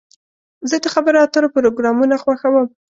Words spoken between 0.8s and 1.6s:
د خبرو اترو